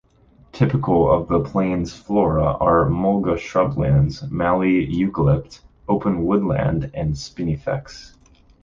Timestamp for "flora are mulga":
1.95-3.37